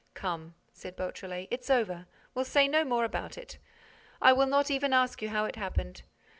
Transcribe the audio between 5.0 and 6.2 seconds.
you how it happened.